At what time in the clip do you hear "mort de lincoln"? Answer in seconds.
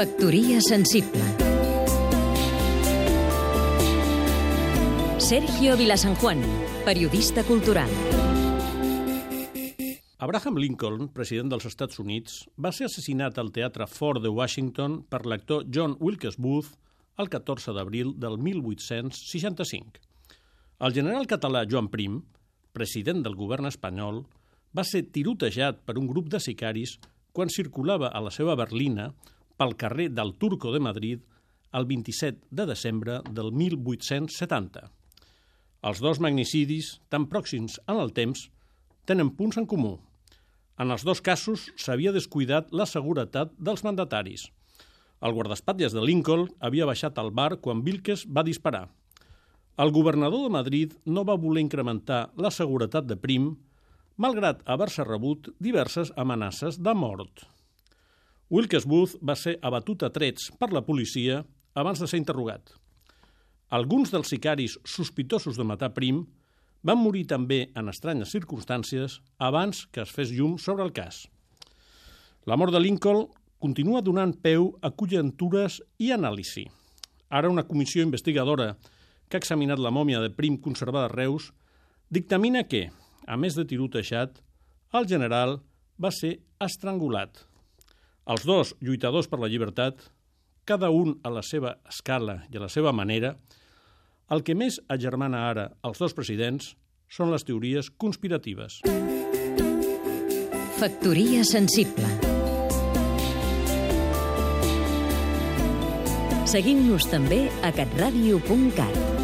72.58-73.28